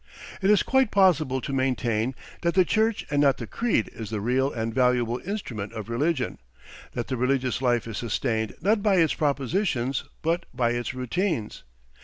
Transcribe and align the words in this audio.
It 0.41 0.49
is 0.49 0.63
quite 0.63 0.89
possible 0.89 1.41
to 1.41 1.53
maintain 1.53 2.15
that 2.41 2.55
the 2.55 2.65
church 2.65 3.05
and 3.11 3.21
not 3.21 3.37
the 3.37 3.45
creed 3.45 3.87
is 3.93 4.09
the 4.09 4.19
real 4.19 4.51
and 4.51 4.73
valuable 4.73 5.21
instrument 5.23 5.73
of 5.73 5.89
religion, 5.91 6.39
that 6.93 7.05
the 7.05 7.17
religious 7.17 7.61
life 7.61 7.85
is 7.87 7.99
sustained 7.99 8.55
not 8.61 8.81
by 8.81 8.95
its 8.95 9.13
propositions 9.13 10.05
but 10.23 10.47
by 10.55 10.71
its 10.71 10.95
routines. 10.95 11.61